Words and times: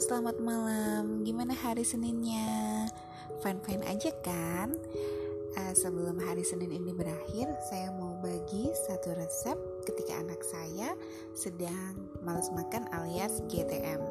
selamat 0.00 0.42
malam. 0.42 1.22
Gimana 1.22 1.54
hari 1.54 1.86
Seninnya? 1.86 2.88
Fine-fine 3.44 3.86
aja 3.86 4.10
kan? 4.26 4.74
Uh, 5.54 5.74
sebelum 5.76 6.18
hari 6.18 6.42
Senin 6.42 6.74
ini 6.74 6.90
berakhir, 6.90 7.46
saya 7.70 7.94
mau 7.94 8.18
bagi 8.18 8.72
satu 8.88 9.14
resep 9.14 9.54
ketika 9.86 10.18
anak 10.18 10.42
saya 10.42 10.96
sedang 11.36 11.94
males 12.26 12.50
makan 12.50 12.90
alias 12.90 13.38
GTM. 13.46 14.02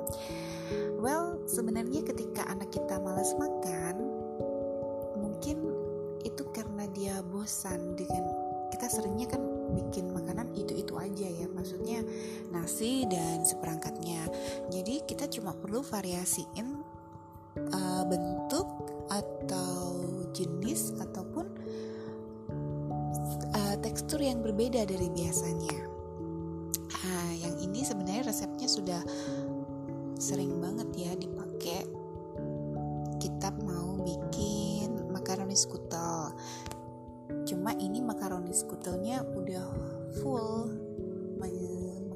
Well, 1.04 1.42
sebenarnya 1.50 2.08
ketika 2.08 2.48
anak 2.48 2.72
kita 2.72 3.02
males 3.02 3.36
makan, 3.36 4.00
mungkin 5.20 5.58
itu 6.24 6.48
karena 6.56 6.88
dia 6.96 7.20
bosan 7.28 8.00
dengan 8.00 8.24
kita 8.72 8.88
seringnya 8.88 9.28
kan 9.28 9.59
bikin 9.74 10.12
makanan 10.14 10.54
itu-itu 10.58 10.98
aja 10.98 11.28
ya 11.28 11.48
maksudnya 11.52 12.02
nasi 12.50 13.06
dan 13.10 13.46
seperangkatnya. 13.46 14.26
Jadi 14.74 15.06
kita 15.06 15.30
cuma 15.30 15.54
perlu 15.54 15.86
variasiin 15.86 16.82
uh, 17.74 18.04
bentuk 18.08 18.68
atau 19.10 19.98
jenis 20.32 20.94
ataupun 21.02 21.46
uh, 23.54 23.76
tekstur 23.82 24.22
yang 24.22 24.40
berbeda 24.46 24.86
dari 24.86 25.10
biasanya. 25.10 25.78
Nah, 27.00 27.32
yang 27.34 27.56
ini 27.64 27.82
sebenarnya 27.82 28.30
resepnya 28.30 28.68
sudah 28.70 29.02
sering 30.20 30.60
banget 30.62 30.90
ya 30.94 31.12
dipakai. 31.16 31.88
Kita 33.20 33.52
mau 33.66 34.00
bikin 34.00 35.12
makaroni 35.12 35.58
skutel 35.58 36.32
cuma 37.46 37.74
ini 37.78 38.02
makaroni 38.02 38.54
skutelnya 38.54 39.22
udah 39.24 39.68
full. 40.22 40.70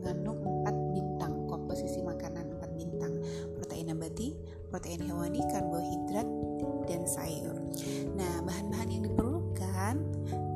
Mengandung 0.03 0.43
4 0.67 0.91
bintang 0.91 1.47
komposisi 1.47 2.03
makanan 2.03 2.59
4 2.59 2.75
bintang. 2.75 3.13
Protein 3.55 3.87
nabati 3.95 4.35
protein 4.73 5.05
hewani 5.05 5.37
karbohidrat 5.53 6.25
dan 6.89 7.05
sayur. 7.05 7.53
Nah 8.17 8.41
bahan-bahan 8.41 8.89
yang 8.89 9.03
diperlukan 9.05 9.95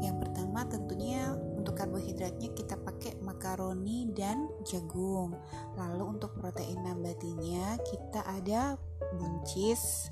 yang 0.01 0.17
pertama 0.17 0.65
tentunya 0.65 1.37
untuk 1.37 1.77
karbohidratnya 1.77 2.49
kita 2.57 2.81
pakai 2.81 3.13
makaroni 3.21 4.09
dan 4.17 4.49
jagung. 4.65 5.37
Lalu 5.77 6.17
untuk 6.17 6.33
protein 6.41 6.81
nabatinya 6.81 7.77
kita 7.85 8.25
ada 8.25 8.73
buncis 9.21 10.09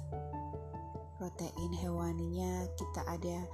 protein 1.17 1.73
hewaninya 1.73 2.69
kita 2.77 3.01
ada 3.09 3.49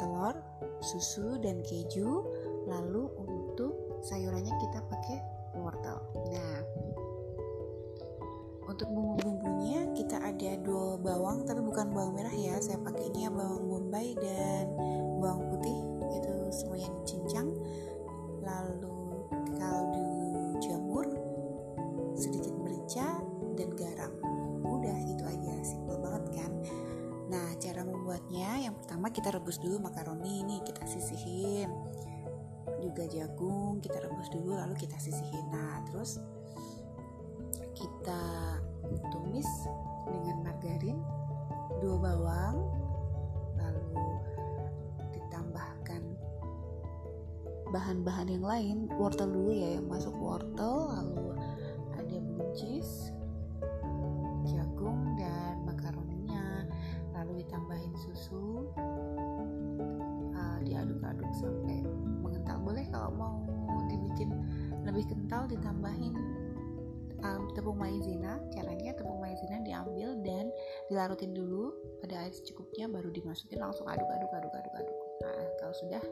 telur, 0.00 0.36
susu 0.80 1.36
dan 1.44 1.60
keju. 1.60 2.24
Lalu 2.64 3.04
untuk 3.20 4.00
sayurannya 4.00 4.56
kita 4.56 4.80
pakai 4.88 5.18
wortel. 5.60 6.00
Nah, 6.32 6.56
untuk 8.64 8.88
bumbu-bumbunya 8.88 9.92
kita 9.92 10.16
ada 10.22 10.56
dua 10.64 10.96
bawang, 10.96 11.44
tapi 11.44 11.60
bukan 11.60 11.92
bawang 11.92 12.16
merah 12.16 12.32
ya. 12.32 12.56
Saya 12.64 12.80
pakainya 12.80 13.28
bawang 13.28 13.68
bombay 13.68 14.16
dan 14.16 14.72
bawang 15.20 15.52
putih. 15.52 15.78
Itu 16.16 16.32
semuanya 16.54 16.88
dicincang. 17.02 17.19
Cara 27.60 27.84
membuatnya 27.84 28.64
yang 28.64 28.72
pertama 28.72 29.12
kita 29.12 29.28
rebus 29.28 29.60
dulu 29.60 29.76
makaroni 29.84 30.40
ini, 30.40 30.64
kita 30.64 30.88
sisihin. 30.88 31.68
Juga 32.80 33.04
jagung 33.04 33.84
kita 33.84 34.00
rebus 34.00 34.32
dulu 34.32 34.56
lalu 34.56 34.72
kita 34.80 34.96
sisihin. 34.96 35.44
Nah, 35.52 35.84
terus 35.92 36.16
kita 37.76 38.22
tumis 39.12 39.46
dengan 40.08 40.40
margarin, 40.48 40.98
dua 41.84 41.96
bawang, 42.00 42.56
lalu 43.60 44.04
ditambahkan 45.12 46.02
bahan-bahan 47.70 48.28
yang 48.32 48.44
lain, 48.44 48.76
wortel 48.96 49.28
dulu 49.28 49.52
ya 49.52 49.76
yang 49.76 49.86
masuk 49.86 50.16
wortel, 50.16 50.90
lalu 50.96 51.39
lebih 65.00 65.16
kental 65.16 65.48
ditambahin 65.48 66.12
um, 67.24 67.48
tepung 67.56 67.80
maizena. 67.80 68.36
Caranya 68.52 68.92
tepung 68.92 69.16
maizena 69.16 69.64
diambil 69.64 70.12
dan 70.20 70.52
dilarutin 70.92 71.32
dulu 71.32 71.72
pada 72.04 72.20
air 72.20 72.36
secukupnya 72.36 72.84
baru 72.84 73.08
dimasukin 73.08 73.64
langsung 73.64 73.88
aduk-aduk 73.88 74.28
aduk-aduk 74.28 74.74
aduk 74.76 74.98
nah 75.24 75.40
kalau 75.60 75.72
sudah 75.72 76.04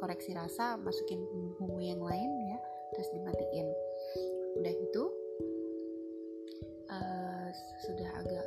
koreksi 0.00 0.36
rasa 0.36 0.76
masukin 0.80 1.20
bumbu 1.56 1.80
yang 1.80 2.04
lain 2.04 2.28
ya 2.52 2.60
terus 2.92 3.08
dimatiin. 3.16 3.68
Udah 4.60 4.72
gitu 4.76 5.04
uh, 6.92 7.48
sudah 7.88 8.10
agak 8.20 8.46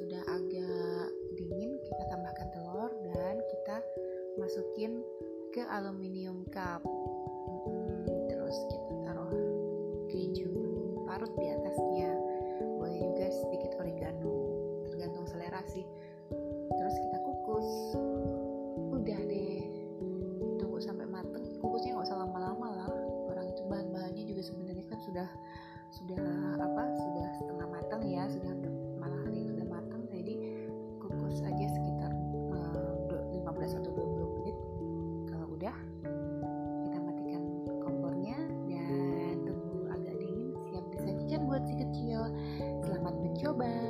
sudah 0.00 0.22
agak 0.24 1.08
dingin 1.36 1.76
kita 1.84 2.02
tambahkan 2.08 2.48
telur 2.56 2.96
dan 3.12 3.44
kita 3.44 3.76
masukin 4.40 5.04
ke 5.52 5.60
aluminium 5.68 6.48
cup 6.48 6.80
coba. 43.46 43.85